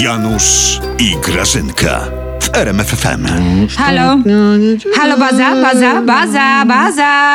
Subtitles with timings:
[0.00, 2.00] Janusz i Grażynka
[2.40, 3.26] w RMFFM.
[3.76, 4.18] Halo?
[4.96, 7.34] Halo, baza, baza, baza, baza.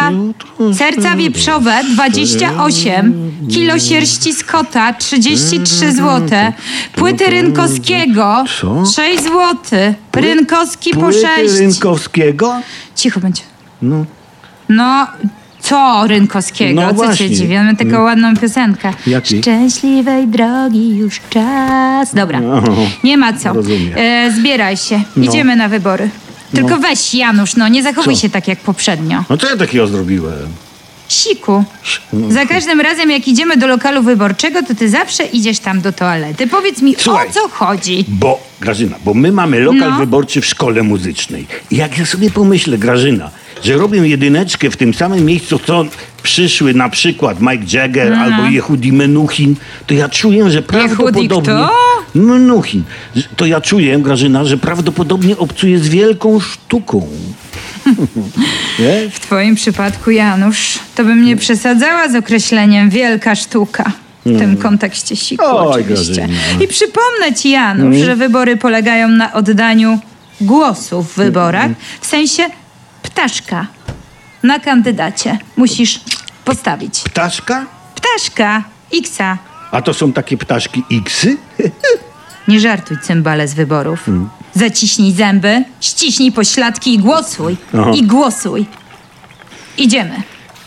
[0.74, 6.30] Serca wieprzowe 28, kilo sierści z kota 33 zł,
[6.96, 8.86] płyty Rynkowskiego Co?
[8.86, 11.54] 6 zł, Rynkowski po Płyty 6.
[11.60, 12.62] Rynkowskiego?
[12.96, 13.44] Cicho bądź.
[13.82, 14.05] No.
[14.70, 15.08] No,
[15.70, 16.81] co Rynkowskiego?
[16.81, 17.29] No co właśnie.
[17.29, 17.55] cię dziwi?
[17.55, 18.93] Mamy taką ładną piosenkę.
[19.07, 19.41] Jakiej?
[19.41, 22.16] Szczęśliwej drogi już czas.
[22.16, 22.41] Dobra,
[23.04, 23.54] nie ma co.
[23.95, 25.23] E, zbieraj się, No.
[25.25, 26.09] idziemy na wybory.
[26.55, 28.22] Tylko weź Janusz, no nie zachowuj Co?
[28.22, 29.23] się tak jak poprzednio.
[29.30, 30.48] No co ja takiego zrobiłem?
[31.09, 31.63] Siku.
[32.30, 36.47] Za każdym razem jak idziemy do lokalu wyborczego, to ty zawsze idziesz tam do toalety.
[36.47, 37.27] Powiedz mi, Słuchaj.
[37.27, 38.05] o co chodzi?
[38.08, 39.97] Bo, Grażyna, bo my mamy lokal No.
[39.97, 41.47] wyborczy w szkole muzycznej.
[41.72, 43.30] I jak ja sobie pomyślę, Grażyna,
[43.63, 45.85] że robię jedyneczkę w tym samym miejscu, co
[46.23, 48.17] przyszły na przykład Mike Jagger No.
[48.17, 49.55] albo Jehudi Menuhin,
[49.88, 51.30] to ja czuję, że prawdopodobnie...
[51.30, 51.71] kto?
[52.16, 52.83] Menuhin.
[53.35, 57.08] To ja czuję, Grażyna, że prawdopodobnie obcuję z wielką sztuką.
[59.11, 63.92] W twoim przypadku, Janusz, to bym nie przesadzała z określeniem wielka sztuka.
[64.25, 66.27] W tym kontekście siku Oj, oczywiście.
[66.64, 69.99] I przypomnę ci, Janusz, że wybory polegają na oddaniu
[70.42, 71.71] głosów w wyborach,
[72.02, 72.44] w sensie
[73.18, 73.66] ptaszka
[74.44, 75.38] na kandydacie.
[75.56, 76.00] Musisz
[76.46, 77.66] postawić Ptaszka?
[77.96, 79.38] ptaszka, Xa.
[79.72, 81.38] A to są takie ptaszki Xy?
[82.48, 84.06] Nie żartuj, cymbale z wyborów.
[84.54, 87.58] Zaciśnij zęby, ściśnij pośladki i głosuj.
[87.80, 87.92] Aha.
[87.95, 88.66] I głosuj.
[89.78, 90.16] Idziemy.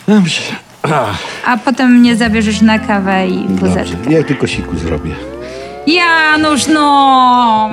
[0.08, 0.40] Dobrze.
[0.82, 3.54] Ach, A potem mnie zabierzesz na kawę i dobrze.
[3.66, 4.12] buzeczkę.
[4.12, 5.14] Ja tylko siku zrobię.
[5.86, 7.70] Janusz, no!